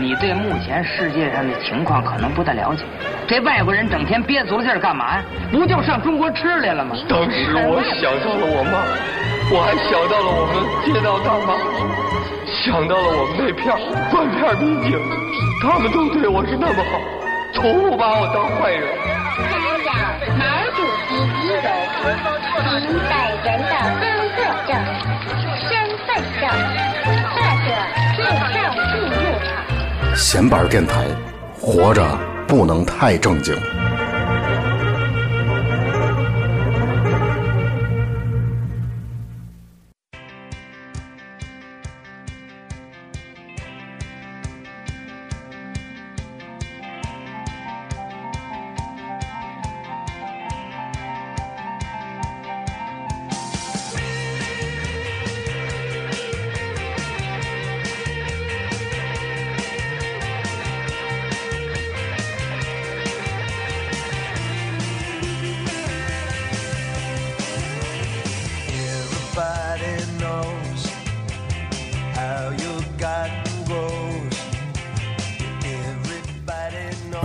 [0.00, 2.84] 你对目前世界上的情况可能不太了解。
[3.26, 5.24] 这外国人整天憋足了劲儿干嘛呀？
[5.50, 6.96] 不就上中国吃来了吗？
[7.08, 8.84] 当时我想到了我妈，
[9.50, 10.54] 我还想到了我们
[10.86, 11.58] 街道大妈，
[12.46, 13.76] 想到了我们那片
[14.10, 14.98] 断片民警，
[15.60, 17.00] 他们都对我是那么好，
[17.52, 18.88] 从不把我当坏人。
[19.38, 19.90] 查找
[20.34, 20.42] 毛
[20.74, 21.66] 主席遗容，
[22.80, 23.12] 其本
[23.44, 24.04] 人的工
[24.34, 24.70] 作证、
[25.68, 25.70] 身
[26.06, 26.08] 份
[26.40, 26.42] 证
[27.30, 27.68] 或者
[28.16, 28.18] 护
[28.52, 28.56] 照
[28.90, 29.17] 进入场。
[30.20, 31.06] 闲板电台，
[31.60, 32.04] 活着
[32.48, 33.54] 不能太正经。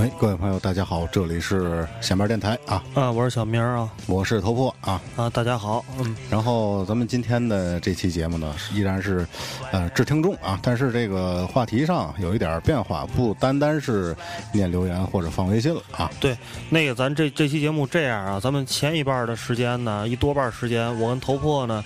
[0.04, 5.02] 哎，各位朋友，大家好，这里是闲板电台啊，啊，我是小明啊，我是头破啊。
[5.18, 9.28] 啊，大家好，嗯，然后咱们今天的这期节目呢，依然是
[9.74, 14.16] 呃致听众啊，但是这个话题上有一点变化，不单单是
[14.54, 16.10] 念留言或者放微信了啊。
[16.22, 16.38] 对，
[16.70, 21.84] 那个咱这这期节目这样啊，咱们前一半的时间呢，一多半时间，我跟头破呢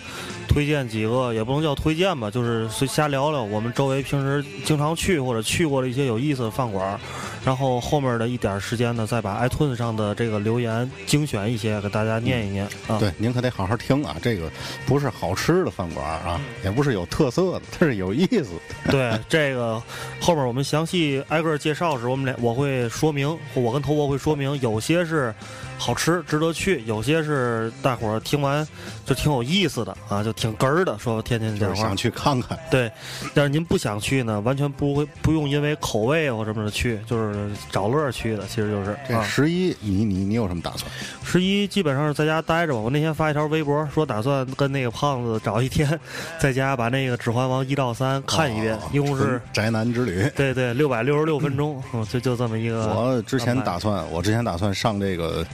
[0.48, 7.00] 推荐几个，也不能叫推荐吧，就是随瞎聊聊我们周围平时经常去或者去过的一些有意思的饭馆，
[7.44, 12.98] 然后后面的一点时间呢，再把 iTunes 上的这个留言精选一些给大家念一念啊。
[13.00, 14.52] 对，您可得好好听啊，这个
[14.86, 18.52] 不是好吃的饭馆啊，也不是有特色的，它是有意思
[18.84, 18.92] 的。
[18.92, 19.82] 对，这个
[20.20, 25.34] 后面我们详细挨个介绍时，我们俩我会说明，我跟头博会说明，有些是
[25.78, 28.68] 好吃值得去，有些是大伙儿听完
[29.06, 31.98] 就挺有意思的啊，就挺哏儿的，说天天讲话想。
[31.98, 32.92] 去看看，对，
[33.34, 39.24] 但是您不想去呢，完全不会不用因为口味或什么的去，就是找乐儿去的，其实就是这啊。
[39.24, 40.92] 十一，你你你有什么打算？
[41.24, 42.80] 十一基本上是在家待着吧。
[42.80, 46.00] 我那天发一条微博，说打算跟那个胖子找一天，
[46.40, 50.30] 在家把那个《指环王》一到三看一遍，哦一共是宅男之旅。
[50.36, 52.88] 对对六百六十六分钟，嗯，就就这么一个。
[52.94, 55.46] 我之前打算，我之前打算上这个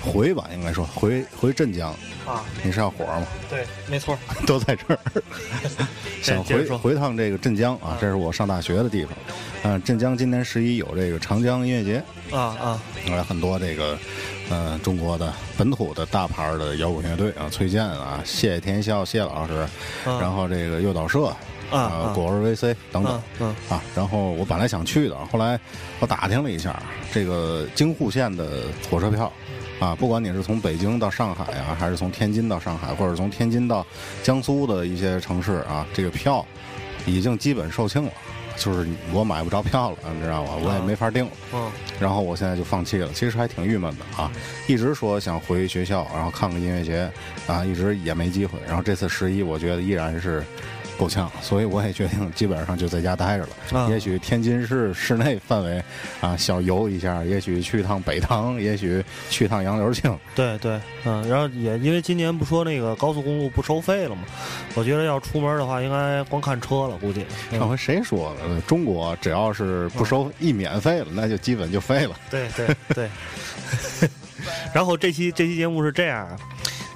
[0.00, 1.90] 回吧，应该说回回镇江。
[2.26, 3.26] 啊，你是要火吗？
[3.48, 4.16] 对，没错。
[4.46, 4.98] 都在这儿。
[6.22, 9.14] 想回回趟这个镇江啊，这是我上大学的地方。
[9.62, 13.98] 嗯、镇江今年十一有这个长江音乐节，啊啊，呃，很多这个
[14.48, 19.66] 呃中国的本土的大牌的摇滚乐队啊，崔健啊、谢天笑谢老师，
[20.06, 21.34] 嗯然后这个诱导社。
[21.70, 25.56] 啊果儿 VC 等等嗯嗯啊，然后我本来想去的，后来
[26.00, 26.82] 我打听了一下，
[27.12, 29.32] 这个京沪线的火车票
[29.80, 33.84] 啊，不管你是从北京到上海啊，还是从天津到上海，或者从天津到
[34.22, 36.46] 江苏的一些城市啊，这个票
[37.06, 38.12] 已经基本售罄了，
[38.56, 40.50] 就是我买不着票了，你知道吗？
[40.62, 41.30] 我也没法订了。
[41.54, 44.32] 嗯然后我现在就放弃了，其实还挺郁闷的啊，
[44.66, 47.10] 一直说想回学校，然后看个音乐节
[47.46, 48.58] 啊，一直也没机会。
[48.66, 50.42] 然后这次十一，我觉得依然是
[51.00, 53.78] 够呛，所以我也决定基本上就在家待着了。
[53.80, 55.82] 啊也许天津市市内范围
[56.20, 60.14] 啊小游一下，也许去趟北塘，也许去趟杨柳青。
[60.34, 64.24] 对对，嗯，然后也因为今年不说那个高速公路不收费了嘛，
[64.74, 67.24] 我觉得要出门的话，应该光看车了，估计。
[67.50, 68.44] 嗯上回谁说的？
[68.44, 72.14] 呃中国只要是不收一免费了，那就基本就废了。
[72.28, 73.10] 对对对。
[74.72, 76.36] 然后这期这期节目是这样啊，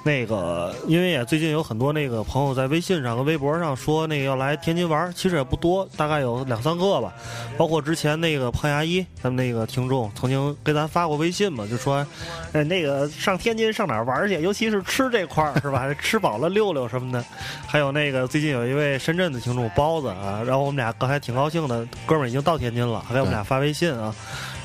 [0.05, 7.11] 那个因为也最近有很多那个朋友在微信上和微博上说那个要来天津玩儿，其实也不多，大概有两三个吧。
[7.57, 12.05] 包括之前那个胖牙医，咱们那个听众曾经给咱发过微信嘛，就说，
[12.53, 14.39] 哎，那个上天津上哪儿玩儿去？
[14.41, 15.91] 尤其是吃这块儿是吧？
[15.99, 17.25] 吃饱了溜溜什么的。
[17.65, 24.13] 还有那个最近有一位深圳的听众包子啊，然后我们俩刚才挺高兴的，哥们儿已经到天津了，还给我们俩发微信啊。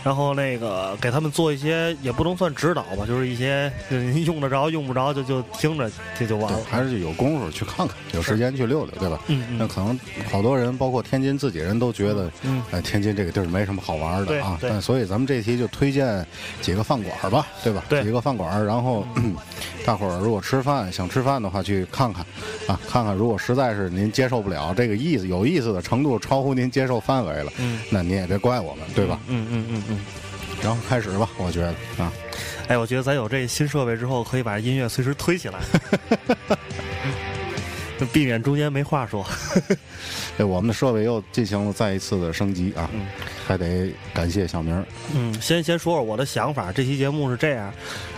[0.03, 6.67] 然后那个给他们做一些，也不能算指导吧，就是一些嗯用得着用不着就就听着这就完对了，。
[6.71, 9.21] 还是有功夫去看看，有时间去溜溜，对吧？
[9.29, 9.99] 嗯嗯那可能
[10.31, 14.57] 好多人，包括天津自己人都觉得，嗯哎，天津这个地儿没什么好玩的啊。
[14.61, 16.25] 对对但所以咱们这期就推荐
[16.61, 17.85] 几个饭馆吧，对吧？
[17.89, 19.07] 对几个饭馆，然后、
[19.85, 22.25] 大伙儿如果吃饭想吃饭的话，去看看
[22.67, 29.19] 啊，看看如果实在是您接受不了这个意思，有意思的程度超乎您接受范围了，嗯那您也别怪我们，对吧？
[29.29, 29.99] 嗯嗯嗯嗯。
[30.63, 32.13] 然后开始吧，我觉得啊，
[32.69, 35.59] 哎，我觉得咱有这新设备之后，可以把音乐随时推起来。
[38.07, 39.27] 避免中间没话说。
[40.37, 43.07] 对， 我们的设备又进行了再一次的升级啊，嗯
[43.47, 44.85] 还得感谢小明儿。
[45.15, 46.71] 嗯，先先说说我的想法。
[46.71, 47.73] 这期节目是这样，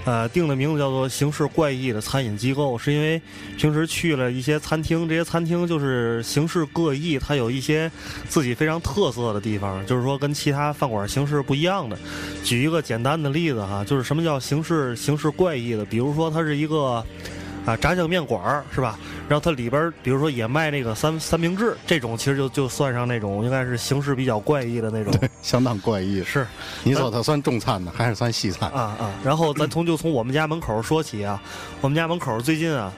[0.04, 3.20] 呃，定的名字叫做“形式怪异的餐饮机构”，是因为
[3.56, 7.90] 平时去了一些餐厅，这些餐厅就是形式各异，它有一些
[8.28, 11.98] 自己非常特色的地方，就是说跟其他饭馆形式不一样的。
[12.44, 15.84] 举一个简单的例子哈，就是什么叫形式形式怪异的？
[15.84, 17.04] 比如说它是一个。
[17.64, 18.98] 啊，炸酱面馆儿是吧？
[19.28, 25.12] 然后它里边儿，比如说也卖那个三三明治，这种其实就就算上那种应该是形式比较怪异的那种。
[25.42, 26.22] 相当怪异。
[26.24, 26.46] 是，
[26.82, 28.68] 你说它算中餐呢，还是算西餐？
[28.70, 31.40] 啊啊，然后咱从就从我们家门口说起啊，
[31.80, 32.92] 我们家门口最近啊，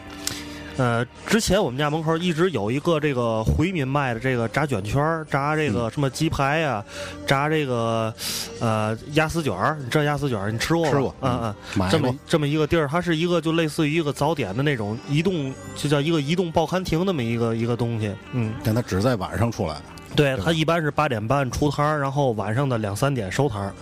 [0.76, 6.85] 呃，之前我们家门口一直有一个这个回民卖的这个炸卷圈儿，炸这个什么鸡排呀、
[7.26, 8.12] 炸这个
[8.61, 10.91] 呃鸭丝卷儿，你知道鸭丝卷儿你吃过吗？
[10.91, 18.53] 吃过嗯嗯，这么这么一个地儿，它是一个就类似于一个早点的那种移动，就叫一个移动报刊亭那么一个一个东西，嗯。
[18.65, 19.76] 但它只在晚上出来。
[20.17, 23.73] 对，它一般是八点半出摊儿，然后晚上的两三点收摊儿。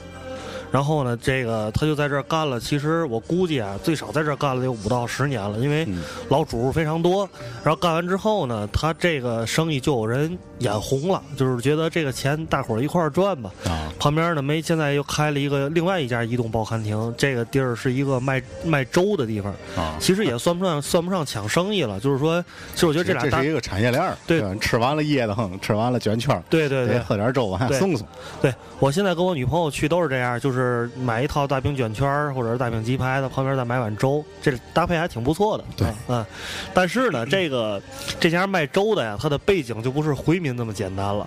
[0.73, 2.59] 然后呢，这个他就在这儿干了。
[2.59, 7.29] 其实我估计啊，最少在这儿干了有五到十年了，因为嗯老主顾非常多。
[7.63, 13.51] 然后干完之后呢，他这个生意就有人眼红了，就是觉得这个钱大伙儿一块儿赚吧。
[13.67, 19.53] 啊，旁边呢，没现在又开了一个另外一家移动报刊亭，这个地儿是一个卖卖粥的地方。
[19.77, 22.43] 啊，其实也算不上算不上抢生意了，就是说，
[22.75, 24.17] 其实我觉得这俩这是一个产业链儿。
[24.27, 28.07] 对吃完了噎得慌，吃完了卷圈儿，对对对喝点粥往下对送送。
[28.41, 30.62] 对我现在跟我女朋友去都是这样，就是
[30.97, 35.65] 买一套大饼卷圈儿或者是大饼鸡排的，旁边再买碗粥，这搭配还挺不错的。
[35.77, 36.27] 对啊嗯，
[36.75, 37.81] 但是呢，这个
[38.21, 41.27] 这家卖粥的呀，它的背景就不是回民那么简单了。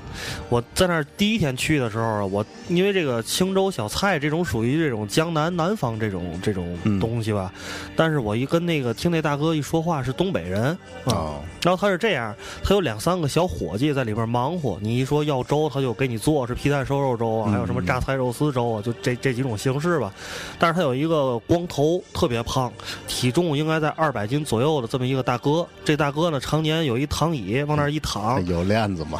[0.49, 7.51] 我在那儿第一天去的时候啊，我因为这个青州小菜这种属于这种江南南方这种这种嗯东西吧，
[7.95, 10.65] 但是我一跟那个听那大哥一说话是东北人
[11.05, 11.13] 啊。
[11.13, 14.77] 哦，然后他是这样，他有两三个小伙计在里边忙活。
[14.81, 20.13] 你一说要粥，他就给你做，是皮蛋瘦肉粥啊，嗯还有什么榨菜肉丝粥啊，就这这几种形式吧。
[20.59, 22.71] 但是他有一个光头，特别胖，
[23.07, 25.65] 体重应该在二百斤左右的这么一个大哥。
[25.83, 29.19] 这大哥呢，常年有一躺椅，往那儿一躺，有链子吗？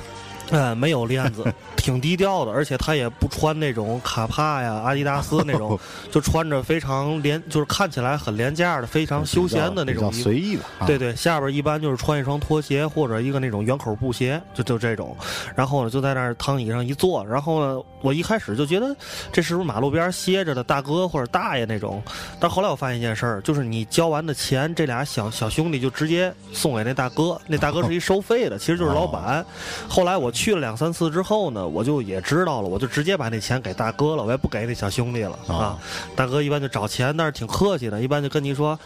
[0.52, 1.44] 哎，没有链子，
[1.76, 5.78] 挺低调的，而且他也不穿那种卡帕呀、阿迪达斯那种，
[6.12, 10.24] 就穿着非常廉，就是看起来很廉价的、非常休闲的那种衣服。
[10.24, 10.64] 随意的。
[10.80, 15.16] 啊对，对，下边一般就是穿一双拖鞋或者一个那种圆口布鞋，就就这种。
[15.56, 17.26] 然后呢，就在那儿躺椅上一坐。
[17.26, 18.96] 然后呢，我一开始就觉得
[19.32, 22.02] 这是不是马路边歇着的大哥或者大爷那种？
[22.40, 29.44] 但后来我发现一件事儿，就是你交完的钱，这俩小小兄弟就直接送给那大哥，那大哥是一收费的，其实就是老板。
[29.88, 35.80] 后来我去了两三次之后呢，我就也知道了，我就直接把那钱给大哥了，我也不给那小兄弟了啊啊。
[36.16, 38.78] 大哥一般就找钱，但是挺客气的，一般就跟你说。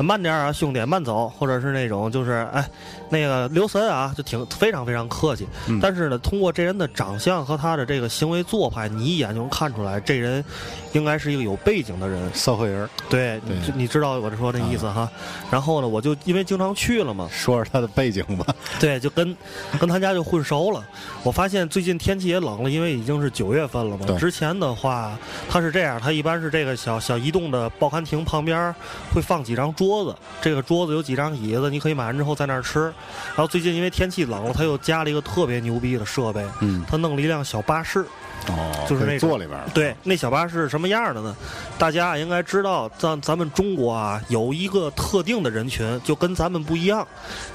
[0.00, 2.64] 慢点儿啊，兄弟，慢走，或者是那种就是哎，
[3.10, 5.44] 那个留神啊，就挺非常非常客气。
[5.66, 10.44] 嗯但是呢，通过这人的长相和他的这个行为做派，你一眼就能看出来，这人
[10.92, 12.32] 应该是一个有背景的人。
[12.32, 15.10] 社会人，对，对你你知道我这说那意思哈。
[15.50, 18.54] 然后呢，我就因为经常去了嘛，说说他的背景吧。
[18.78, 19.36] 对，就跟
[19.80, 20.86] 跟他家就混熟了。
[21.22, 24.06] 我发现最近天气也冷了，因为已经是九月份了嘛。
[24.18, 25.16] 之前的话，
[25.48, 28.74] 它是这样，它一般是这个小小移动的报刊亭旁边
[29.12, 32.84] 会放几张桌子，这个桌子有几张椅子，你可以买完之后在那儿吃。
[33.28, 38.04] 然后最近因为天气冷了，他又加了一个特别牛逼的设备，嗯，他弄了一辆小巴士。
[38.48, 39.66] 哦，就是那坐里边儿。
[39.74, 41.36] 对，那小巴是什么样的呢？
[41.78, 47.06] 大家应该知道，咱咱们中国啊，有一个特定的人群，就跟咱们不一样。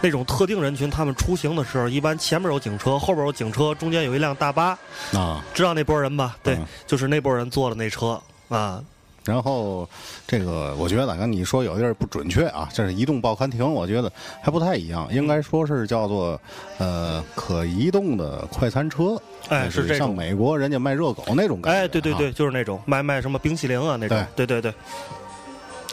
[0.01, 4.77] 那种特定人群，他们出行的时候，一般前面有警车，后边有警车，中间有一辆大巴，
[5.13, 5.43] 啊。
[5.53, 6.37] 知道那波人吧？
[6.43, 8.81] 对，嗯就是那波人坐的那车啊。
[9.25, 9.87] 然后
[10.27, 14.11] 这个，我觉得跟你说有点不准确啊，这是移动报刊亭，我觉得
[14.41, 16.39] 还不太一样，应该说是叫做
[16.77, 19.19] 呃可移动的快餐车。
[19.49, 21.79] 哎是像美国人家卖热狗那种感觉。
[21.79, 24.73] 哎，对对对，就是那种卖卖什么冰淇淋啊那种，对对对。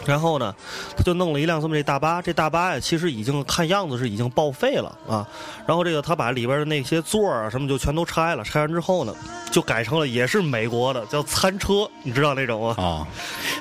[0.06, 0.54] 然后呢，
[0.96, 5.26] 他就弄了一辆这么这大巴，这大巴呀，其实已经看样子是已经报废了啊。
[5.66, 9.14] 然后这个他把里边的那些座儿啊什么就全都拆了，拆完之后呢，
[9.50, 12.74] 就改成了也是美国的叫餐车，你知道那种吗？
[12.78, 13.06] 啊，啊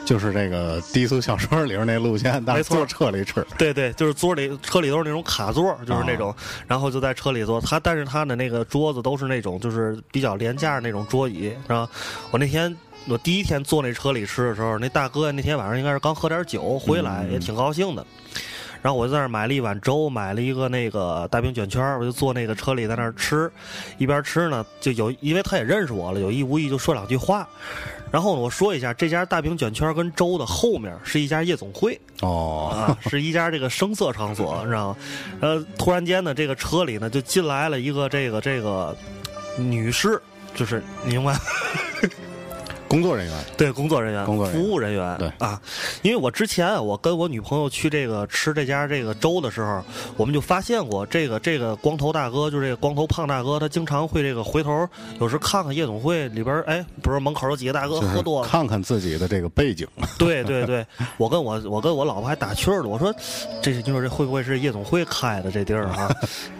[0.05, 3.45] 就是这个低俗小说里边那路线，但是没错坐车里吃。
[3.57, 6.33] 对对，就是座里车里都是那种卡座，就是那种，
[6.67, 7.59] 然后就在车里坐。
[7.61, 11.53] 他但是他的那个桌子都是那种就是比较廉价那种桌椅。
[11.67, 11.87] 然后
[12.31, 12.75] 我那天
[13.07, 18.05] 我第一天坐那车里吃的时候，那大哥那天晚上应该是刚喝点酒回来，嗯也挺高兴的。
[18.81, 23.51] 然后我就在那儿买了一碗粥，买了一个那个大饼卷圈儿，我就坐那个车里在那儿吃，
[23.97, 27.45] 一边吃呢就有，因为他也认识我了，有意无意就说两句话。
[28.09, 34.97] 然后呢，我说一下，这家大饼卷圈跟粥的后面是一家夜总会哦，啊，是一家这个声色场所，你知道吗？
[35.41, 38.95] 呃，突然间呢，这个车里呢就进来了一个这个这个
[39.57, 40.21] 女士，
[40.55, 41.37] 就是你明白？
[42.89, 45.61] 工作人员对，工作人员、工作人员服务人员，对啊，
[46.01, 49.83] 因为我之前啊我跟我女朋友去这个吃这家这个粥的时候，
[50.17, 60.83] 我们就发现过这个这个光头大哥，就是这个光头胖大哥，他经常会这个回头，有时看看夜总会里边，哎，不是门口有几个大哥喝多了，看看自己的这个背景， 对对对，
[61.17, 63.13] 我跟我我跟我老婆还打趣儿了，我说
[63.61, 66.09] 这是你说这会不会是夜总会开的这地儿啊？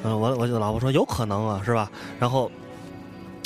[0.03, 1.89] 嗯， 我我就老婆说有可能啊，是吧？
[2.19, 2.51] 然后。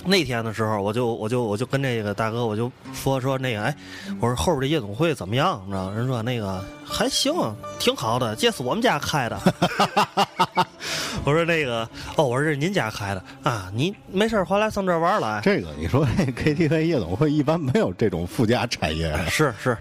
[0.06, 3.76] 那天的时候，我就我就我就跟这个大哥，我就说说那个，哎，
[4.20, 5.62] 我说后边这夜总会怎么样？
[5.66, 5.92] 你知道？
[5.92, 7.34] 人说那个还行，
[7.80, 9.40] 挺好的，这是我们家开的。
[11.26, 15.40] 我说那个，哦，我说这是您家开的啊，您没事儿回来上这儿玩儿来。
[15.42, 19.78] 这个你说 KTV 夜总会一般没有这种附加产业，是是，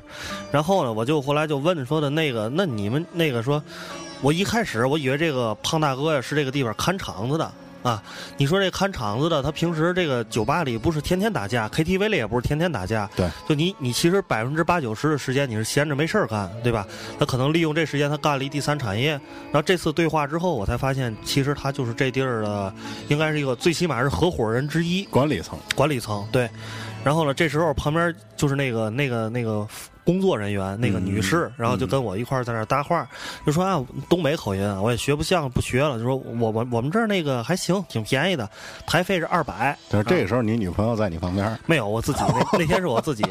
[0.52, 3.61] 然后呢，我就后来就问说的那个，那你们那个说，
[4.21, 7.50] 我一开始我以为这个胖大哥呀是这个地方看场子的
[7.82, 8.02] 啊。
[8.36, 16.86] 你说这看场子的，他平时这个酒吧里不是天天打架，KTV 里也不是天天打架，对，就你你其实百分之八九十的时间你是闲着没事儿干，对吧？
[17.18, 19.10] 他可能利用这时间他干了一第三产业。
[19.10, 22.74] 然后这次对话之后，我才发现其实他就是这地儿的，
[23.08, 25.04] 应该是一个最起码是合伙人之一。
[25.04, 26.48] 管理层管理层对，
[27.04, 29.66] 然后呢，这时候旁边就是那个那个那个
[30.04, 33.09] 工作人员那个女士，然后就跟我一块儿在那儿搭话，
[33.47, 38.49] 就说啊，东北口音啊，我也学不像，不学了，就说我我我们这儿那个还行，挺便宜的，
[38.87, 39.76] 台费是二百。
[39.88, 43.23] 但是这个时候你女朋友在你旁边，没有，我自己那那天是我自己，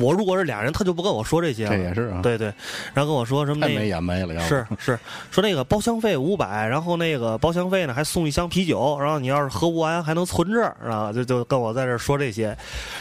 [0.00, 1.76] 我如果是俩人，他就不跟我说这些了。
[1.76, 2.52] 这也是啊，对对，
[2.94, 4.98] 然后跟我说什么太那没眼没了，要是是，
[5.30, 12.46] 说那个包厢费五百，然后那个包厢费呢还送一箱啤酒，然后你要是喝不完还能存这儿，啊，就就跟我在这说这些，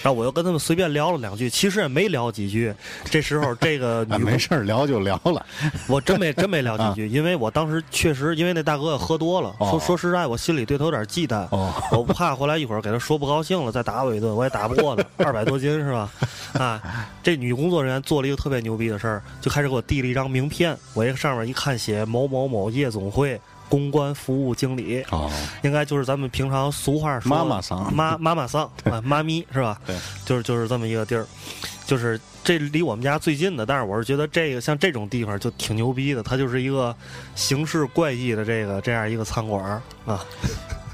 [0.02, 2.74] 然后我又跟他们随便聊了两句，其实也没聊几句。
[3.06, 5.46] 这时候这个啊女没事儿聊就聊了，
[5.88, 16.10] 我真没真没聊几句，因为我当时确实因为那大哥也喝多了，哦说说实在，我心里对他有点忌惮，哦我不怕回来一会儿给他说不高兴了再打我一顿，我也打不过他，二百多斤是吧？
[16.54, 16.81] 啊，
[17.24, 25.32] 这女工作人员做了一个特别牛逼的事儿，就开始给我递了一张名片，我这上面一看写某某某夜总会公关服务经理，哦，
[25.64, 29.80] 应该就是咱们平常俗话说妈妈桑妈妈妈桑啊，妈咪是吧？
[29.86, 29.96] 对，
[30.26, 31.26] 就是就是这么一个地儿，
[31.86, 36.94] 就是这离我们家最近的，但是我是觉得这个像这种地方就挺牛逼的，它就是一个
[37.36, 39.64] 形式怪异的这个这样一个餐馆
[40.06, 40.26] 啊，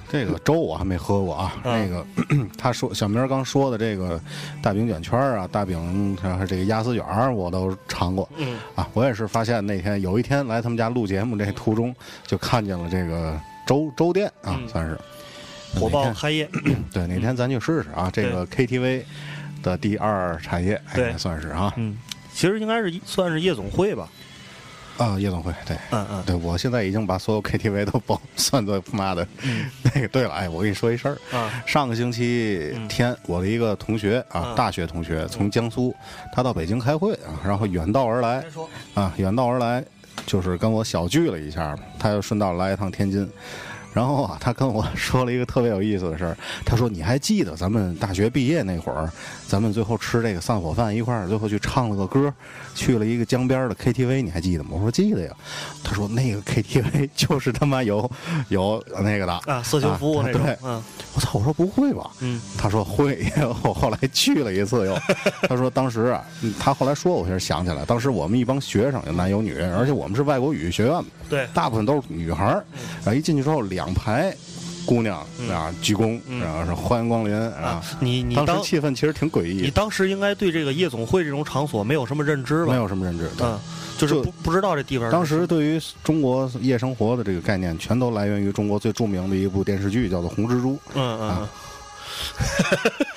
[0.09, 1.55] 这个粥我还没喝过啊。
[1.63, 1.81] 嗯。
[1.81, 2.05] 那个
[2.57, 4.19] 他说小明儿刚说的这个
[4.61, 8.27] 大饼卷圈儿啊，大饼还有这个鸭丝卷儿，我都尝过。
[8.37, 8.57] 嗯。
[8.75, 8.87] 啊。
[8.93, 11.95] 我也是发现那天有一天来他们家录节目这途中，
[12.25, 14.67] 就看见了这个粥粥店啊，嗯。
[14.67, 14.97] 算是。
[15.77, 16.49] 火爆开业，
[16.93, 18.09] 对，哪天咱去试试啊。
[18.11, 19.03] 这个 KTV
[19.61, 21.17] 的第二产业，哎对。
[21.17, 21.73] 算是啊。
[21.75, 21.97] 嗯，
[22.33, 24.07] 其实应该是一算是夜总会吧，
[24.97, 25.77] 啊，夜总会对。
[25.91, 29.27] 嗯嗯对，我现在已经把所有 KTV 都包 算作妈的。
[29.83, 31.17] 那个，对了，哎，我跟你说一事儿。
[31.37, 35.93] 啊上个星期天，我的一个同学啊，嗯大学同学从江苏，
[36.33, 38.43] 他到北京开会啊，然后远道而来
[38.93, 39.83] 啊，远道而来，
[40.25, 43.29] 就是跟我小聚了一下，他又顺道来一趟天津。
[43.93, 46.37] 然后啊，他跟我 说了一个特别有意思的事儿。
[46.63, 49.11] 他说：“你还记得咱们大学毕业那会儿，
[49.47, 52.31] 咱们最后吃这个散伙饭一块儿，最后去唱了个歌，
[52.77, 55.33] 去了一个江边的 KTV，你还记得吗？”我说：“记得呀。”
[55.83, 58.09] 他说：“那个 KTV 就是他妈有
[58.49, 60.81] 有那个的啊，色情服务那种，对，嗯
[61.15, 61.31] 我操！
[61.39, 62.11] 我说不会吧？
[62.19, 63.25] 嗯他说会，
[63.63, 64.95] 我后来去了一次又。
[65.49, 72.63] 他说当时啊，嗯他后来说，我才想起来，当时我们一帮学生，有男有女，而且我们是外国语学院，对，大部分都是女孩儿。
[73.03, 74.35] 然后一进去之后，两排
[74.87, 75.19] 姑娘
[75.51, 82.71] 啊鞠躬，嗯然后说欢迎光临啊啊。，你你当时气氛其实挺诡异你，当时应该对这个夜总会这种场所没有什么认知吧？
[82.71, 83.29] 没有什么认知。
[83.37, 83.59] 对嗯，
[83.97, 90.73] 就是就不不知道这地方当时对于中国夜生活的这个概念，全都来源于中国最著名的一部电视剧，叫做《红蜘蛛》。
[90.95, 91.47] 嗯嗯嗯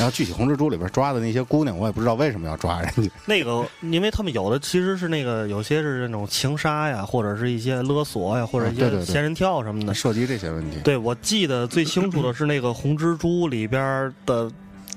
[0.00, 3.10] 然后具体《红蜘蛛》里边抓的那些姑娘，我也不知道为什么要抓人家。
[3.26, 9.92] 那个，因为他们有的其实是那个，有些是那种情杀呀，或者是一些勒索呀，或者一些仙人跳什么的。
[9.92, 10.78] 涉及这些问题。
[10.82, 14.50] 对，我记得最清楚的是那个《红蜘蛛》里边的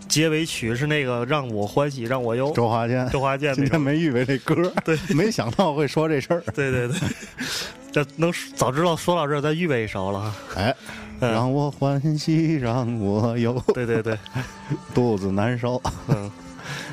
[0.07, 3.65] 结尾曲是那个“让我欢喜让我忧”，周华健， 周华健今。
[3.65, 6.41] 天没预备这歌， 对，没想到会说这事儿。
[6.55, 6.97] 对对对，
[7.91, 10.35] 这能早知道说到这儿再预备一首了哈。
[10.55, 14.17] 哎，嗯让我欢喜让我忧，对对对，
[14.93, 15.81] 肚子难受。
[16.07, 16.29] 嗯，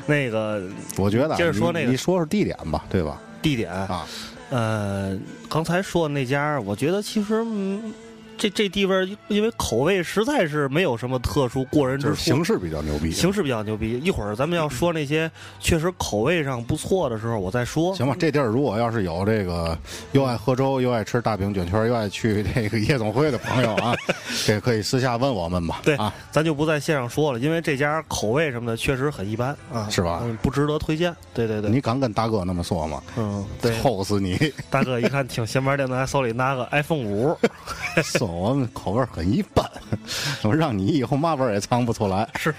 [0.05, 0.61] 那个
[0.97, 3.19] 我觉得啊接着说那个你你说说地点吧，对吧？
[3.41, 3.71] 地点。
[3.71, 4.05] 啊，
[4.49, 5.17] 呃，
[5.49, 7.93] 刚才说的那家，我觉得其实嗯，
[8.41, 13.11] 这这地方因为口味实在是没有什么特殊过人之处，就是形式比较牛逼。
[13.11, 13.99] 形式比较牛逼。
[14.03, 15.29] 一会儿咱们要说那些
[15.59, 17.93] 确实口味上不错的时候，我再说。
[17.95, 19.77] 行吧，这地儿如果要是有这个
[20.13, 23.95] 又爱喝粥、又爱吃大饼卷圈、又爱去这个夜总会的朋友啊，
[24.47, 25.79] 这可以私下问我们吧。
[25.83, 31.15] 对啊，咱就不在线上说了，因为这家口味什么的确实很一般啊，是吧嗯，不值得推荐。
[31.31, 33.03] 对对对，你敢跟大哥那么说吗？
[33.17, 34.51] 嗯，对，抽死你！
[34.71, 37.37] 大哥一看挺闲班电台，手里拿个 iPhone 五，
[38.03, 39.69] 说我们口味很一般，
[40.43, 42.27] 我让你以后嘛味儿也尝不出来。
[42.35, 42.53] 是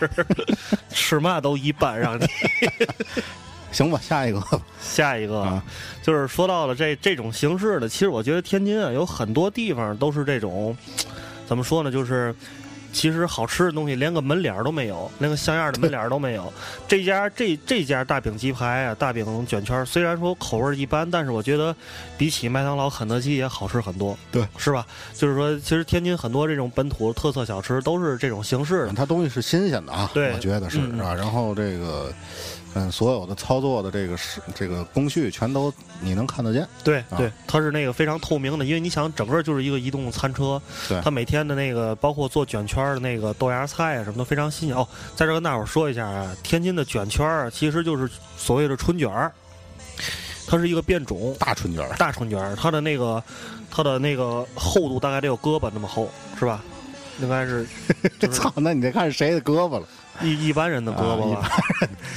[0.91, 2.25] 吃嘛都一般，让你。
[3.73, 4.43] 行吧，下一个。
[4.81, 5.63] 下一个啊
[6.03, 10.77] 就是说到了这这种形式的，其实我觉得天津啊有很多地方都是这种，
[11.47, 11.91] 怎么说呢？
[11.91, 12.35] 就是
[12.93, 16.53] 其实好吃的东西连个门脸儿都没有，连个像样的门脸儿都没有。
[16.87, 21.75] 这家这这家大饼鸡排啊，大饼卷圈，虽然说口味儿一般，但是我觉得
[22.19, 24.87] 比起麦当劳、肯德基也好吃很多，对，是吧？
[25.15, 28.93] 就是说，其实天津很多这种本土特色小吃都是这种形式的。
[28.93, 31.15] 它东西是新鲜的啊，对我觉得是嗯是吧？
[31.15, 32.13] 然后这个，
[32.75, 36.63] 嗯，所有的操作的这个是这个工序全都你能看得见。
[36.63, 44.77] 啊对对，它是那个非常透明的，因为你想，整个就是一个移动餐车，对它每天的那个包括做卷圈儿的那个豆芽菜啊什么都非常新鲜。
[44.77, 49.31] 哦，在这儿跟大伙儿说一下啊，天津的卷圈儿啊其实就是所谓的春卷儿，
[50.47, 53.23] 它是一个变种大春卷儿，大春卷儿，它的那个
[53.71, 56.63] 它的那个厚度大概得有胳膊那么厚，是吧？
[57.21, 57.67] 应该是
[58.19, 59.87] 就是 操，那你得看谁的胳膊了。
[60.21, 61.49] 一一般人的胳膊吧。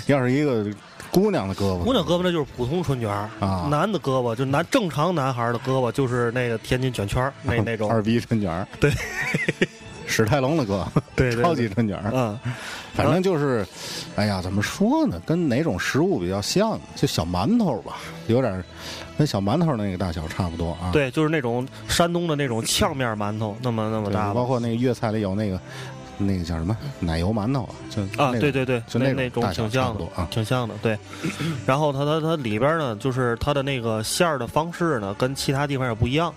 [0.08, 0.66] 要是一个
[1.12, 7.90] 姑娘的胳膊，姑娘胳膊那就是普通春卷儿啊男的胳膊就男正常男孩儿的胳膊就是那个天津卷圈儿那那种。
[7.90, 8.92] 二逼春卷儿， 对，
[10.06, 12.38] 史泰龙的胳膊， 对对对超级春卷儿，嗯，
[12.94, 13.66] 反正就是，
[14.16, 15.20] 哎呀，怎么说呢？
[15.26, 16.80] 跟哪种食物比较像？
[16.96, 17.96] 就小馒头吧，
[18.28, 18.64] 有点
[19.18, 20.92] 跟小馒头那个大小差不多啊。
[20.92, 25.58] 对，就是那种山东的那种呛面馒头，那么那么，大包括那个粤菜里有那个
[26.18, 30.28] 那个叫什么奶油馒头啊，就啊，那个对对对，就那那种挺像的啊。
[30.32, 30.98] 挺像的，对。
[31.66, 36.34] 然后它它它里边呢，就是它的那个馅儿的方式呢，跟其他地方也不一样。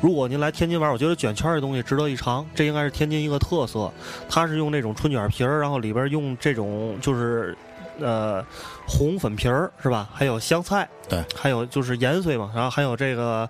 [0.00, 3.90] 如果您来天津玩，我觉得卷圈儿这东西值得一尝，这应该是天津一个特色。
[4.28, 7.56] 它是用那种春卷皮儿，然后里边用这种就是
[8.00, 8.44] 呃
[8.86, 10.08] 红粉皮儿是吧？
[10.12, 13.48] 还有香菜，对，还有就是盐水嘛，然后还有这个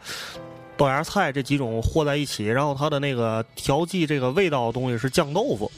[0.77, 5.71] 豆芽菜这几种和在一起，然后它的那个调剂这个味道的东西是酱豆腐。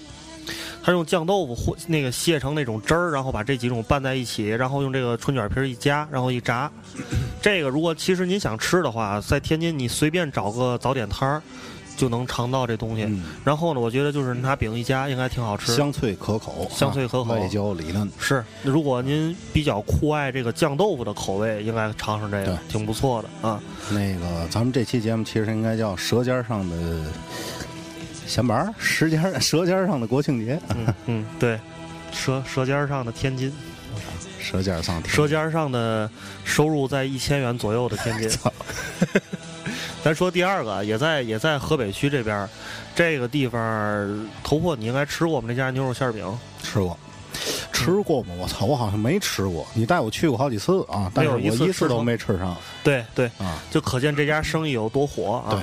[0.83, 6.71] 它用酱豆腐和那个卸成那种汁儿，然后把这几种拌在一起，然后用这个春卷皮一夹，然后一炸。
[7.43, 11.43] 这个如果其实您想吃的话，在天津你随便找个早点摊儿
[11.97, 13.05] 就能尝到这东西。
[13.05, 15.75] 嗯然后呢，我觉得就是拿饼一夹，应该挺好吃。
[15.75, 18.11] 香脆可口，香脆可口啊外焦里嫩。
[18.19, 23.61] 是，如果您比较酷爱这个酱豆腐的口味，应该尝尝这个，挺不错的啊。
[23.91, 26.77] 那个，咱们这期节目其实应该叫《舌尖上的
[28.27, 31.59] 闲玩儿》，舌尖儿舌尖儿上的国庆节，嗯嗯，对，
[32.13, 33.53] 舌舌尖上的天津，
[34.41, 36.11] 舌尖儿上的舌尖上的
[36.45, 38.29] 收入在一千元左右的天津。
[40.07, 42.49] 操咱说第二个，也在也在河北区这边儿，
[42.95, 46.25] 这个地方头破，你应该吃过我们那家牛肉馅儿饼。
[46.63, 46.97] 吃过。
[47.73, 48.29] 吃过吗？
[48.39, 49.67] 我操，我好像没吃过。
[49.75, 53.61] 你带我去过好几次啊，但是我一次都没吃上对对，啊。
[53.69, 55.51] 就可见这家生意有多火啊！
[55.51, 55.61] 对，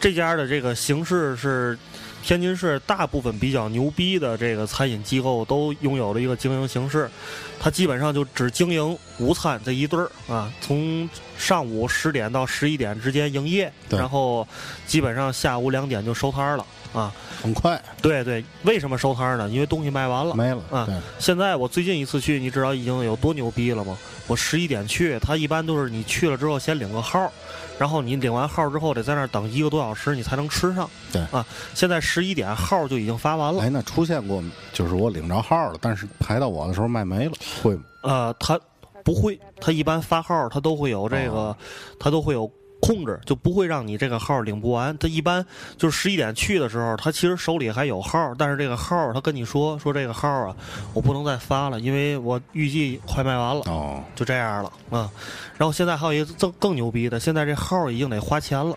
[0.00, 1.76] 这家的这个形式是
[2.22, 7.10] 天津市大部分比较牛逼的这个餐饮机构都拥有了一个经营形式，
[7.58, 14.46] 它基本上就只经营午餐这一对儿啊，从上午十点到十一点之间营业，然后
[14.86, 17.12] 基本上下午两点就收摊儿了啊。
[17.42, 17.82] 很快。
[18.02, 19.48] 对对，为什么收摊儿呢？
[19.48, 20.34] 因为东西卖完了。
[20.34, 20.62] 没了。
[20.70, 20.86] 啊，
[21.18, 23.96] 现在我最近一次去，你知道已经有多牛逼了吗？
[24.26, 27.32] 我十一点去，他一般都是你去了之后先领个号，
[27.80, 30.86] 然后你领完号之后得在那儿等一个多小时，你才能吃上。
[31.10, 33.62] 对啊，现在十一点号就已经发完了。
[33.62, 37.82] 哎，那出现过，就是我领着号了，但是排到我的时候卖没了，会吗？
[38.02, 38.60] 呃，他
[39.02, 41.56] 不会，他一般发号他都会有这个，哦
[41.98, 42.50] 他都会有。
[42.80, 44.96] 控制就不会让你这个号领不完。
[44.98, 45.44] 他一般
[45.76, 50.56] 就是十一点去的时候，他其实手里还有号，但是这个号他跟你说说这个号啊，
[50.92, 53.62] 我不能再发了，因为我预计快卖完了。
[53.66, 55.10] 哦，就这样了啊。
[55.56, 58.76] 然后现在还有一个更更牛逼的，现在这号已经得花钱了，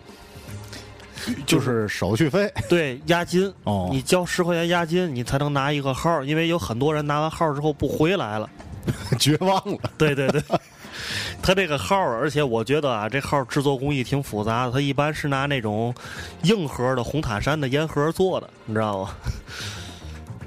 [1.46, 8.50] 就是手续费对，押金，哦你交十块钱押金，你才能拿一个号，因为有很多人拿完号之后不回来了。
[9.18, 9.78] 绝望了。
[9.98, 10.44] 对对对。
[11.42, 14.72] 他这个号，而且我觉得啊，这号制作工艺挺复杂的。
[14.72, 15.94] 他一般是拿那种
[16.44, 19.10] 硬盒的红塔山的烟盒做的，你知道吗？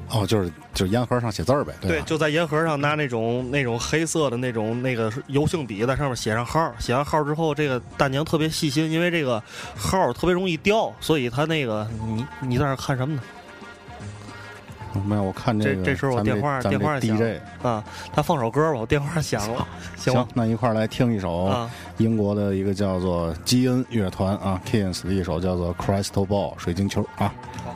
[0.09, 2.05] 哦，就是就是烟盒上写字儿呗，对，吧？
[2.07, 9.43] 就在烟盒上拿那种那种黑色的那种那个油性笔在上面写上号，写完号之后，这个大娘特别细心，因为这个
[9.77, 13.23] 号特别容易掉，所以她那个你你在那儿看什么呢？
[15.05, 20.27] 没有，我看这个，这这时候我咱电话咱电话这响 DJ 啊，他放首歌吧，我电话响了，行吗？
[20.35, 27.33] 那一块儿来听一首啊英国的一个叫做基恩乐团啊 Kings 的一首叫做 Crystal Ball 水晶球啊。
[27.65, 27.73] Who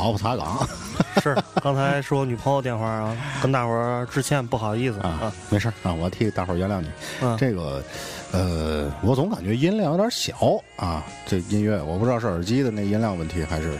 [0.00, 0.66] 老婆查岗
[1.22, 6.88] 是，刚才是我女朋友电话啊，跟大伙儿致歉，不好意思啊啊，，没事儿啊，我替大伙儿原谅你。
[7.20, 7.82] 嗯这个，
[8.32, 10.34] 呃，我总感觉音量有点小
[10.76, 11.04] 啊。
[11.26, 13.78] 这音乐我不知道是耳机的那音量问题还是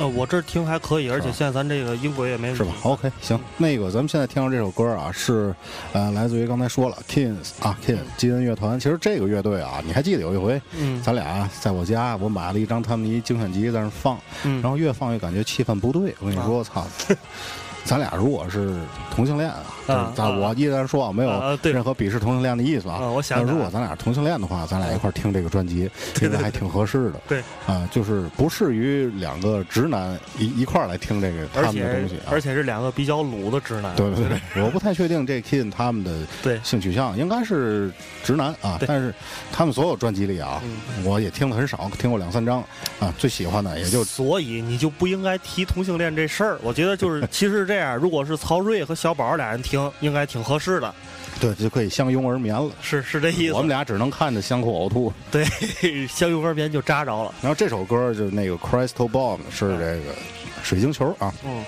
[0.00, 5.54] 呃，我这儿听还可以，而且现在咱这个音轨也没问题是吧？OK，行，那个咱们现在听到这首歌啊，是
[5.92, 8.80] 呃来自于刚才说了 Kings 啊，Kings 基恩乐团。
[8.80, 16.14] 其实这个乐队啊，你还记得有一回，嗯咱俩在我家，我买了一张他们一精选集在那放，嗯然后越放越感觉气氛不对。
[16.20, 16.86] 我跟你说，我操！
[17.84, 18.74] 咱俩如果是
[19.10, 19.56] 同性恋啊，
[19.94, 22.96] 就是咱啊我依然说啊，没有任何鄙视同性恋的意思啊。
[23.02, 25.90] 啊我想起来但如果咱俩是同性恋的话，咱俩一块儿听这个专辑，
[26.22, 27.20] 应该还挺合适的。
[27.28, 32.30] 对啊，就是不适于两个直男一一块儿来听这个他们的东西啊。
[32.30, 37.90] 而且是两个比较鲁的直男，对对对， 我不太确定这 Kin 他们的对性取向应该是
[38.22, 39.12] 直男啊，但是
[39.52, 42.60] 他们所有专辑里啊，嗯我也听的很少，听过两三张
[43.00, 46.58] 啊，最喜欢的也就所以你就不应该提同性恋这事儿。
[46.62, 50.94] 我觉得就是， 其实这样，如果是曹睿和小宝俩人听，应该挺合适的，
[51.40, 52.70] 对就可以相拥而眠了。
[52.82, 53.52] 是是这意思。
[53.54, 55.12] 我们俩只能看着相互呕吐。
[55.30, 55.44] 对
[56.08, 57.32] 相拥而眠就扎着了。
[57.40, 60.14] 然后这首歌就是那个 Crystal Ball 是这个
[60.62, 61.64] 水晶球啊，嗯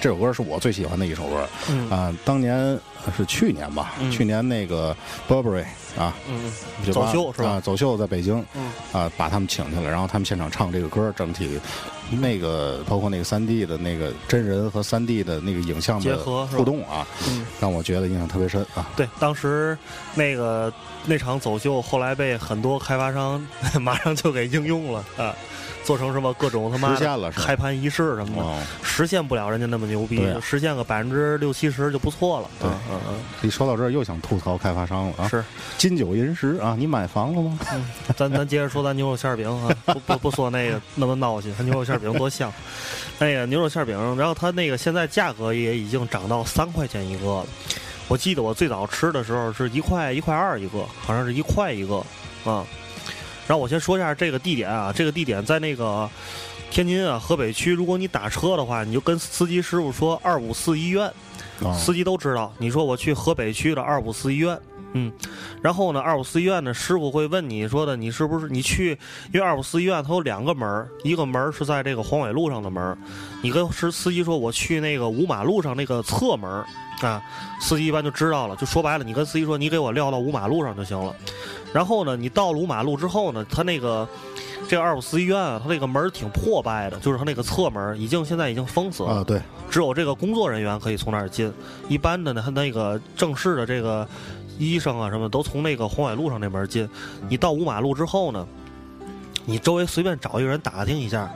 [0.00, 2.12] 这首歌是我最喜欢的一首歌嗯啊。
[2.24, 2.76] 当年
[3.16, 4.96] 是去年吧，嗯去年那个
[5.28, 5.64] Burberry
[5.96, 6.52] 啊，嗯
[6.92, 11.60] 走秀是吧啊，走秀在北京，嗯啊，把他们请去了，然后他们现场唱这个歌，整体
[12.16, 18.90] 那个包括那个三 D 的那个真人和三 D 的那个影像的结合互动啊，嗯，让我觉得印象特别深啊。
[18.96, 19.76] 对，当时
[20.14, 20.72] 那个
[21.06, 23.44] 那场走秀，后来被很多开发商
[23.80, 25.34] 马上就给应用了啊，
[25.84, 28.42] 做成什么各种他妈实现了开盘仪式什么的。
[28.42, 32.48] 哦，实现不了人家那么牛逼，实现个百分之六七十就不错了。
[32.60, 35.28] 对嗯嗯一说到这儿又想吐槽开发商了嗯，啊。
[35.28, 35.44] 是，
[35.78, 37.58] 金九银十啊，你买房了吗？
[37.72, 37.84] 嗯，
[38.16, 42.52] 咱咱接着说咱牛肉馅儿饼啊，不不不说那个那么闹心，它牛肉馅儿饼多像。
[43.18, 47.46] 那个牛肉馅饼，然后它那个现在价格也已经涨到三块钱一个了。
[48.08, 51.96] 我记得我最早吃的时候是一块一块二一个，好像是一块一个
[52.44, 52.66] 啊。
[53.46, 56.08] 然后我先说一下这个地点啊，这个地点在那个
[56.70, 61.06] 天津啊河北区，如果你打车的话，你就跟司机师傅说二五四医院，
[61.62, 62.52] 啊，司机都知道。
[62.58, 64.58] 你说我去河北区的二五四医院，
[64.94, 65.10] 嗯，
[65.62, 68.98] 然后呢，二五四医院的，师傅会问你说的，你是不是你去？
[69.32, 72.96] 因为二五四医院它有两个门儿，一个门儿是在这个黄纬路上的门儿，
[73.42, 76.50] 你跟司司机说我去那个五马路上那个侧门
[77.00, 77.22] 啊，
[77.60, 78.54] 司机一般就知道了。
[78.56, 81.14] 就说白了，你跟司机说你给我撂到五马路上就行了。
[81.72, 84.08] 然后呢，你到了五马路之后呢，他那个。
[84.68, 89.10] 这个二五四医院啊，它那个门儿挺破败的，就是它那个侧门已经现在已经封死了。
[89.10, 91.52] 啊，对，只有这个工作人员可以从那儿进，
[91.88, 94.08] 一般的呢，他那个正式的这个
[94.70, 96.88] 医生啊什么都从那个红海路上那门进。
[97.28, 98.46] 你到五马路之后呢，
[99.44, 101.30] 你周围随便找一个人打听一下，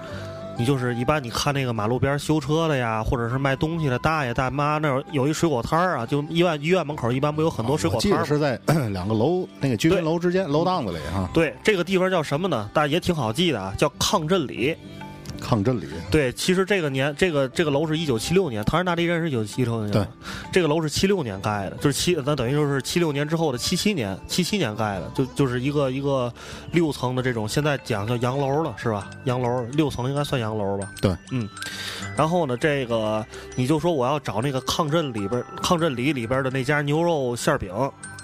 [0.59, 8.59] 你就是一般你看那个马路边修车的呀，或者是卖东西的大爷大妈那儿有一水果摊儿啊，就医院医院门口一般不有很多水果摊儿是在
[8.91, 11.29] 两个楼那个居民楼之间楼档子里哈。
[11.35, 12.71] 对，这个地方叫什么呢？
[12.73, 14.77] 大家也挺好记的啊，叫抗震里。
[15.41, 20.07] 抗震里，对，其实这个年，这个这个楼是一九七六年，唐山大地震是一九七六年，对，
[20.53, 26.33] 这个楼是七六年盖的，就是七，那等于就是七六年之后的七七年，七七年盖的，就就是一个一个
[26.73, 29.11] 六层的这种，现在讲叫洋楼了，是吧？
[29.25, 30.91] 洋楼六层应该算洋楼吧？
[31.01, 31.49] 对，嗯。
[32.17, 33.25] 然后呢，这个
[33.57, 37.71] 你就说我要找那个抗震里边抗震里里边的那家牛肉馅饼，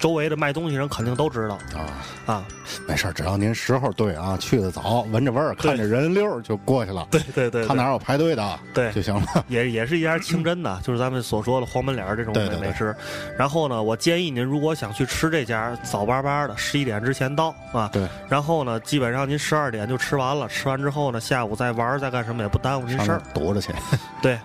[0.03, 2.45] 周围的卖东西人肯定都知道啊，啊。
[2.89, 7.07] 没事儿，只要您时候对啊，去的早，闻着味儿，看着人溜儿就过去了。
[7.09, 9.45] 对对对，看哪儿有排队的，对就行了。
[9.47, 12.97] 也也是一家清真的，就是咱们所说的黄门脸儿这种美美食。
[13.39, 17.89] 然后呢，我建议您如果想去吃这家，早巴巴的，十一点之前到啊。
[17.93, 18.09] 对。
[18.29, 23.23] 然后呢，基本上您十二点就吃完了，吃完之后呢，下午再玩儿再干什么也不耽误您事儿。
[23.33, 23.73] 躲着去，
[24.21, 24.37] 对。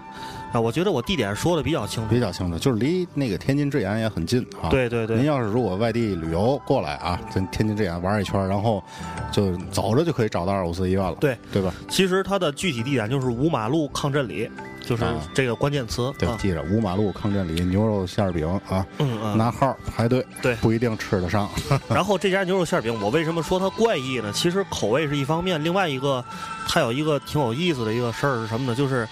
[0.51, 2.13] 啊，我觉得我地点说的比较清楚。
[2.13, 4.69] 比较清楚，就是离那个天津之眼也很近啊。
[4.69, 8.83] 对对对您要是如果外地旅游过来啊，在天津之眼玩一圈，然后
[9.31, 11.73] 就走着就可以找到二五四医院了，对对吧？
[11.89, 14.49] 其实它的具体地点就是五马路抗震里，
[14.85, 16.13] 就是啊这个关键词。
[16.17, 19.37] 对，啊记着五马路抗震里牛肉馅儿饼啊，嗯嗯。
[19.37, 21.49] 拿号儿排队，对不一定吃得上。
[21.89, 24.31] 然后这家牛肉馅饼，我为什么说它怪异呢？
[24.33, 26.23] 其实口味是一方面，另外一个，
[26.67, 28.75] 它有一个挺有意思的一个事儿是什么呢？
[28.75, 29.07] 就是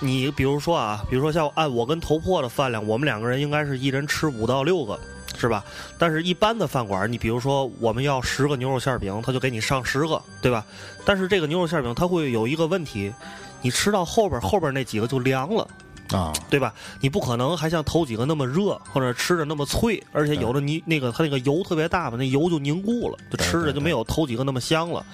[0.00, 4.98] 你比如说啊，比如说像按我跟头破的饭量，我们两个人应该是一人吃五到六个。
[5.36, 5.64] 是吧？
[5.98, 10.64] 但是，一般的饭馆，你比如说我们要十个牛肉馅饼，他就给你上十个，对吧？
[11.04, 13.12] 但是这个牛肉馅饼它会有一个问题，
[13.60, 15.66] 你吃到后边，后边那几个就凉了。
[16.12, 16.72] 啊，对吧？
[17.00, 25.04] 你不可能还像头几个那么热，或者吃着那么脆，而且有的你那个它那个油特别大嘛，那油就凝固了，就吃着就没有头几个那么香了。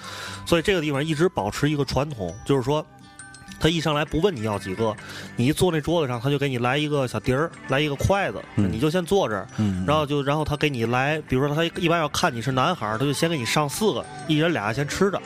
[0.45, 2.85] 所以这个地方一直保持一个传统，就是说。
[3.61, 4.95] 他一上来不问你要几个，
[5.35, 15.21] 你一坐那桌子上，他就给你来一个小碟儿，来一个筷子，嗯你就先坐这儿，嗯，然后就然后他给你来，比如说他一般要看你是男孩儿，他就先给你上四个，一人俩先吃着。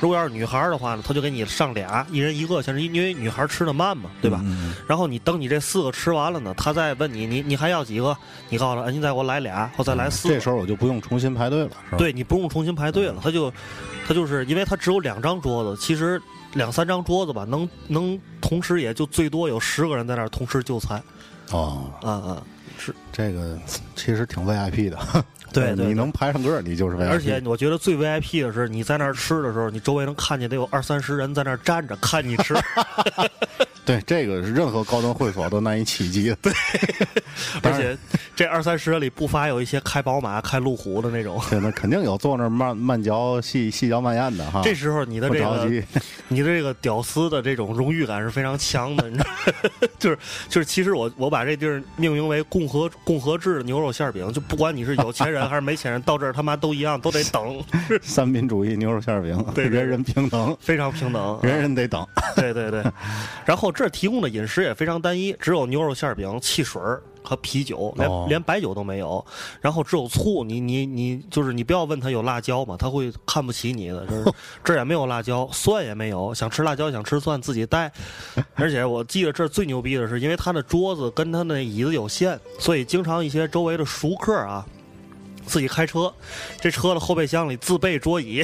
[0.00, 4.40] 如果要是女孩儿的话呢，他就给你上俩，一人一个，先是因为女孩儿吃的慢嘛，对吧？
[4.86, 8.16] 然后你等你这四个吃完了呢，他再问你，你你还要几个？
[8.48, 10.34] 你告诉他，哎你再给我来俩，或再来四个。
[10.34, 11.98] 这时候我就不用重新排队了，是吧？
[11.98, 13.52] 对你不用重新排队了，他就
[14.06, 16.20] 他就是因为他只有两张桌子，其实
[16.54, 21.02] 两三张桌子吧，能能同时也就最多有十个人在那儿同时就餐。
[21.50, 22.42] 哦，啊啊，
[22.78, 22.94] 是。
[23.12, 23.58] 这个
[23.94, 24.98] 其实挺 VIP 的，
[25.52, 27.08] 对对对你能排上个，你就是 VIP。
[27.08, 32.54] 而且我觉得最 VIP 的是，你在那儿吃的时候，你周围能看见得有二三十人在那儿站着看你吃。
[33.82, 36.36] 对这个是任何高端会所都难以企及的。
[36.42, 36.52] 对，
[37.62, 37.96] 而且
[38.36, 41.40] 这二三十人里不乏有一些开宝马、开路虎的那种。
[41.50, 44.60] 对，那肯定有坐那儿慢慢嚼细细嚼慢咽的哈。
[44.62, 45.68] 这时候你的这个，
[46.28, 49.30] 你的这个屌丝的这种荣誉感是非常强的，你知道？
[49.98, 57.62] 就是就是，其实我我把这地儿命名为共和共和制的牛肉馅儿饼，就不管你是有钱人还是没钱人，到这儿他妈都一样，都得等，
[58.02, 61.38] 三民主义牛肉馅儿饼，对对人人平等，非常平等。
[61.42, 62.06] 人人得等。
[62.36, 62.82] 对对对，
[63.44, 69.24] 然后这儿提供的饮食也非常单一，只有牛肉馅儿饼、汽水儿和啤酒，连、哦连白酒都没有。
[69.60, 74.06] 然后只有醋，你你你就是你不要问他有辣椒嘛，他会看不起你的。
[74.06, 77.90] 就是 这也没有辣椒，蒜也没有，想吃辣椒想吃蒜自己带。
[78.54, 84.64] 而且我记得这最牛逼的是，因为他的桌子跟他那椅子有限，所以经常一些周围的熟客啊。
[85.46, 86.12] 自己开车，
[86.60, 88.42] 这车的后备箱里自备桌椅，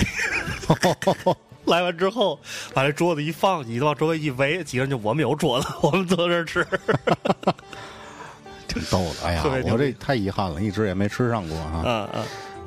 [1.66, 2.38] 来完之后，
[2.72, 6.66] 把这桌子一放，椅子往周围一围，几个人就我们有桌子，我们坐这儿吃。
[8.68, 9.26] 挺逗的。
[9.26, 11.82] 哎呀我这太遗憾了，一直也没吃上过哈。
[11.84, 12.24] 嗯嗯。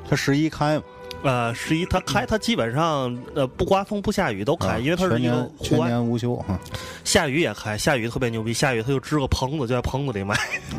[0.08, 0.82] 他十一开嘛，
[1.22, 6.58] 呃，十一它开，它基本上呃不刮风不下雨都开，啊因为它是一个全年户外，全年无休哈。
[7.04, 10.34] 下雨也开，下雨特别牛逼，下雨他就支个棚子，就在棚子里卖。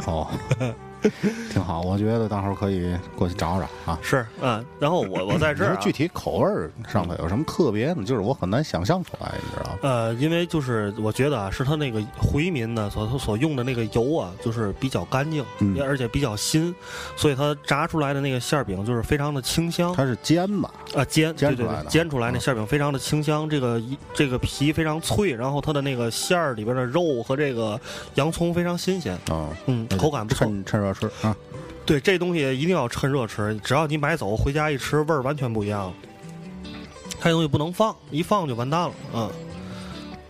[0.06, 0.28] 哦，
[1.52, 4.00] 挺好，我觉得到时候可以过去找找啊。
[4.02, 8.04] 是，嗯，然后我我在这儿、啊、具体口味儿上头有什么特别呢？
[8.04, 9.80] 就是我很难想象出来，你知道吗？
[9.82, 16.74] 呃，因为就是我觉得啊，是他那个回民呢所所用的那个油啊，就是比较干净，嗯而且比较新，
[17.16, 19.94] 所以它炸出来的那个馅儿饼就是非常的清香。
[19.96, 20.72] 它是煎吧？
[20.96, 27.80] 啊，煎煎出来的对对对，煎出来那嗯馅儿饼非常的清香，这个一这个皮非常脆，然后它的那个馅儿里边的肉和这个
[28.16, 30.46] 洋葱非常新鲜，哦，嗯，口感不错。
[30.46, 31.36] 趁趁热吃啊。
[31.86, 35.94] 对，这东西一定要趁热吃，只要你买走回家一吃，味儿完全不一样。
[37.22, 39.30] 这东西不能放，一放就完蛋了，嗯。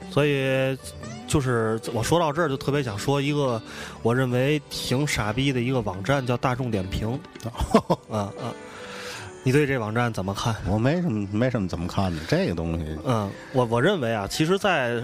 [0.10, 0.78] 所以
[1.26, 3.62] 就是我说到这儿，就特别想说一个
[4.02, 7.18] 我认为挺傻逼的一个网站，叫大众点评。
[8.12, 8.54] 啊啊，
[9.44, 10.54] 你对这网站怎么看？
[10.68, 15.02] 我没什么没什么怎么看的，这个东西嗯，我我认为啊，其实在，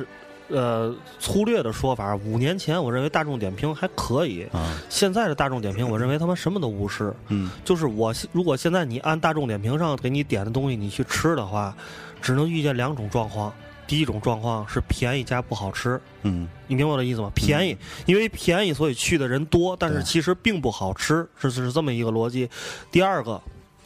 [0.49, 7.13] 呃粗略的说法，五年前我认为大众点评还可以，啊，现在的大众点评，我认为他们什么都不是。
[7.27, 11.75] 嗯，就是我如果现在你按大众点评上给你点的东西你去吃的话，
[12.21, 13.53] 只能遇见两种状况。
[13.85, 17.31] 第一种状况是便宜加不好吃，嗯，你明白我的意思吗？
[17.33, 22.49] 便宜，因为便宜，所以去的人多，但是其实并不好吃，是是这么一个逻辑。
[22.91, 23.41] 第二个，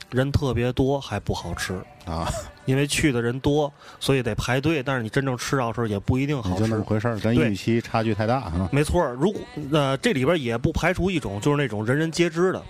[0.10, 2.28] 人特别多还不好吃，啊，
[2.66, 6.84] 因为去的人多，所以得排队，但是你真正吃到的时候也不一定好吃就那么。
[6.84, 8.70] 回事儿，跟预期差距太大啊。
[8.72, 12.62] 没错儿，如果呃这里边也不排除一种就是那种人人皆知的。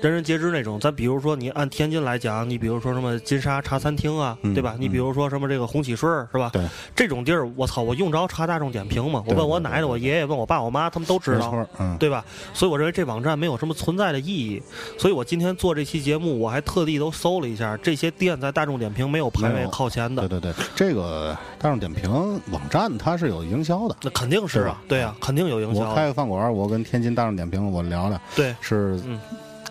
[0.00, 4.76] 人人皆知那种，咱比如说你按天津来讲，你比如说什么金沙茶餐厅啊，嗯对吧？
[4.78, 6.50] 你比如说什么这个红喜顺是吧？
[6.52, 6.62] 对，
[6.94, 9.24] 这种地儿，我操，我用着查大众点评吗？
[9.26, 11.66] 我问我奶奶、我爷爷、问我爸、我妈，他们都知道。
[11.98, 12.24] 对吧？
[12.54, 14.62] 所以我认为这网站没有什么存在的意义。
[14.96, 23.96] 所以我今天做这期节目，我还特地都搜了一下，这些店在大众点评没有排位靠前的，对对对，这个大众点评网站它是有营销的。
[24.02, 26.06] 那肯定是啊，对啊，肯定有营销我开。
[26.06, 29.18] 个饭馆，我跟天津大众点评我聊聊，对，是嗯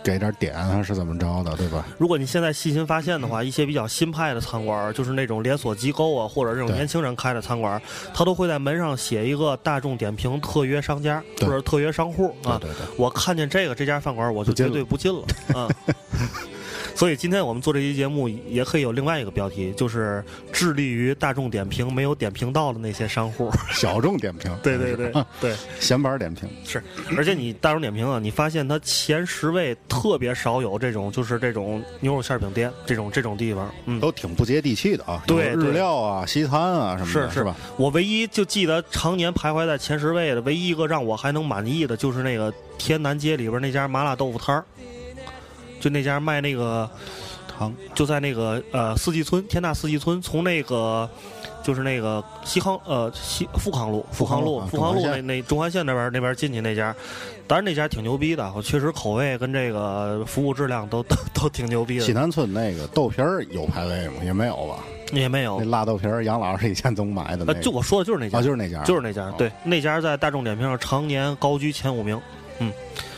[0.04, 1.86] 给点点还是怎么着的，对吧？
[1.98, 7.82] 如果你现在细心发现的话，一些比较新派的餐馆，就是那种连锁机构啊，或者这种年轻人开的餐馆，
[8.14, 12.58] 他都会在门上写一个大众点评特约商家或者特约商户啊。
[12.62, 15.26] 对对对，我看见这个这家饭馆，我就绝对不进了。
[15.54, 15.70] 嗯，
[16.98, 23.52] 所以今天我们做这期节目，也可以有另外一个标题，就是致力于大众点评没有点评到的那些商户。
[23.72, 26.82] 小众点评，对对对对，闲板点评，是。
[27.16, 33.72] 而且你大众点评啊，你发现它前十位特别少有这种，就是这种牛肉馅饼店这种这种地方。
[33.86, 35.22] 嗯，都挺不接地气的啊。
[35.28, 37.56] 对日料啊、西餐啊什么的，是是吧？
[37.78, 44.66] 我唯一就记得常年徘徊在前十位的，唯一一个让我还能满意的，就是那个天南街里边那家麻辣豆腐摊儿，
[45.80, 46.90] 就那家卖那个，
[47.48, 51.10] 糖就在那个呃四季村天大四季村，从那个
[51.64, 56.96] 就是那个西康呃西富康路富康路富富康路那那中环线那边那边进去那家，
[57.48, 64.16] 当然那家挺牛逼的，我确实口味跟这个服务质量都 都都挺牛逼的，西南村那个豆皮儿有排位吗？
[64.24, 64.84] 也没有吧？
[65.14, 65.66] 也没有那。
[65.66, 67.54] 辣豆皮儿，杨老师以前总买的那。
[67.62, 72.20] 就我说的就是那家，啊，就是那家，就是那家，哦对，那家在大众点评上常年高居前五名。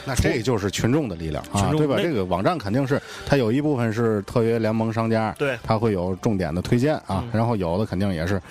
[0.09, 1.97] 那这就是群众的力量啊，对吧？
[2.01, 8.41] 这个网站肯定是它有一部分是特约联盟商家，对它会有重点的推荐啊，嗯然后有的肯定也是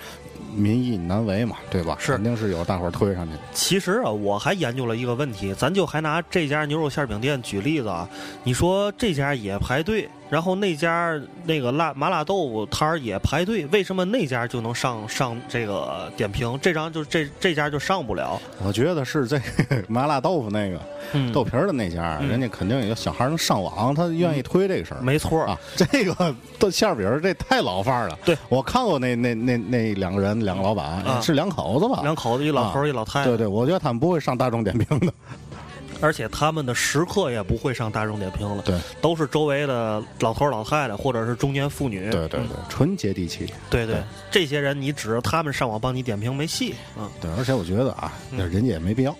[0.55, 1.97] 民意难为嘛，对吧？
[1.99, 3.33] 是肯定是有大伙儿推上去。
[3.53, 8.07] 其实啊，我还研究了一个问题，咱就还拿这家牛肉馅饼店举例子啊。
[8.43, 18.39] 你说这家也排队，然后那家那个辣麻辣豆腐摊儿也排队，为什么那家就能上上这个点评，这张就这这家就上不了？
[18.63, 19.41] 我觉得是这
[19.89, 20.79] 麻辣豆腐那个
[21.13, 25.01] 嗯，豆皮儿的那家，嗯人家肯定有小孩儿能上网，他愿意推这个事儿。
[25.01, 28.17] 没错，啊，这个豆馅儿饼这太老范儿了。
[28.23, 32.01] 对，我看过那那那那两个人，两个老板、啊是两口子吧？
[32.03, 35.11] 两口子一老头儿一老太太，对对，我觉得他们不会上大众点评的。
[36.01, 42.07] 而且他们的食客也不会上大众点评了，对，都是周围的老头儿老太太或者是中年妇女。
[42.07, 43.45] 嗯对对对，纯接地气。
[43.69, 49.15] 对对对，这些人你指着他们上网帮你点评没戏，嗯，对，而且我觉得啊，人家也没必要，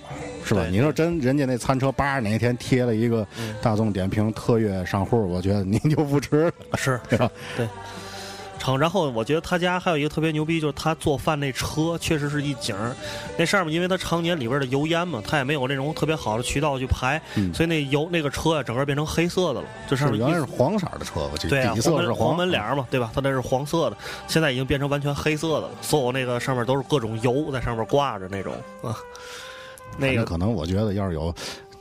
[0.46, 0.65] 是吧？
[0.72, 7.30] 你说真，人家那餐车叭哪天贴了一个嗯大众点评特约商户，我觉得您就不吃了，是是吧？
[8.60, 12.95] 成，然后我觉得他家还有一个特别牛逼，就是他做饭那车确实是一景儿。
[13.38, 22.60] 那上面因为他常年里边的油烟嘛，他也没有那种特别好的渠道去排，嗯所以那油那个车呀，整个变成黑色的了，就上是原来是黄色的车，我记对啊，底色是黄门黄门脸。
[22.60, 23.10] 脸儿嘛，对吧？
[23.15, 28.93] 他那是黄色的，现在已经变成完全黑色的了，所有那个上面都是各种油在上面挂着那种啊。
[29.98, 31.34] 那个可能我觉得要是有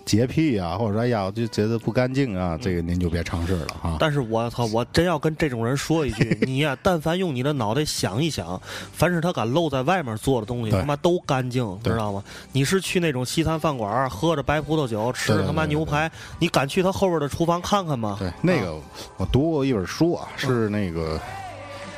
[0.08, 3.96] 洁癖啊，或者说哎呀，我就觉得不干净啊，这个您就别尝试了啊。
[4.00, 8.58] 但是我操，我真要跟这种人说一句， 你呀、但凡用你的脑袋想一想，
[8.92, 12.24] 凡是他敢露在外面做的东西，对他妈都干净，对知道吗？
[12.52, 18.16] 你是去那种西餐饭馆儿喝着白葡萄酒，吃对对着他妈对对牛排，你敢去他后边的厨房看看吗？
[18.18, 18.74] 对，那个
[19.18, 21.20] 我读过一本书啊，是那个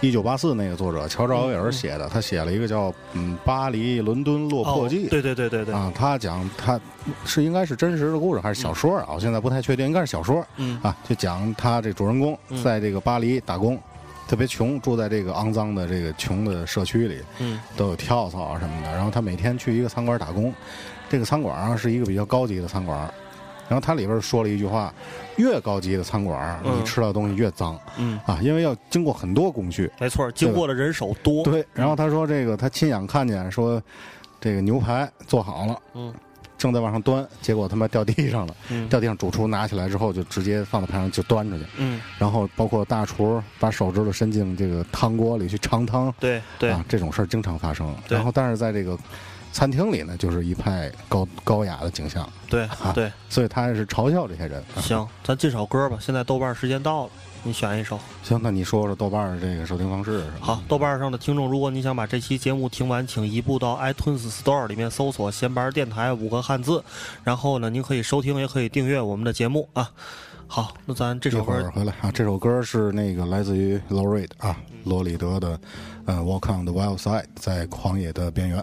[0.00, 6.80] 一九八四那个作者乔治奥威尔写的，他写了一个叫《嗯巴黎伦敦落魄记》哦，对对对对对，啊，他讲他
[7.26, 9.08] 是应该是真实的故事还是小说啊？
[9.14, 13.78] 我现在不太确定，应该是小说嗯啊，就讲他这主人公嗯在这个巴黎打工。
[14.26, 18.92] 特别穷，住在这个肮脏的这个穷的社区里，嗯都有跳蚤啊什么的。
[18.92, 20.54] 然后他每天去一个餐馆打工，
[21.08, 23.12] 这个餐馆啊是一个比较高级的餐馆。
[23.70, 24.92] 然后他里边说了一句话：
[25.36, 29.88] 越高级的餐馆，嗯你吃到的东西越脏嗯，啊，因为要经过很多工序。
[30.00, 33.80] 没错，经过的人手多，对，然后他说这个他亲眼看见说，
[34.40, 36.12] 这个牛排做好了，嗯
[36.58, 47.94] 正在往上端，结果他妈掉地上了，嗯掉地上，主厨拿起来之后就直接放到盘上就端出去，嗯，然后包括大厨把手指头伸进这个汤锅里去尝汤，对对啊，这种事儿经常发生。
[48.08, 48.98] 然后但是在这个
[49.52, 54.62] 餐厅里呢，就是一派高高雅的景象，对啊对，所以他是嘲笑这些人。
[54.76, 57.10] 啊行，咱进首歌吧，现在豆瓣时间到了。
[57.42, 57.98] 你选一首。
[58.22, 60.22] 行，那你说说豆瓣儿这个收听方式？
[60.38, 66.84] 好，豆瓣上的听众，如果你想把这期节目听完，请移步到 iTunes Store 里面搜索“闲班电台”五个汉字，
[67.24, 69.90] 然后呢，您可以收听，也可以订阅我们的节目啊。
[70.46, 75.58] 好，那咱这首歌回来啊，这首歌是那个来自于 Low Reed 啊，罗里德的
[76.04, 78.62] 呃《Walk on the Wild Side》在狂野的边缘，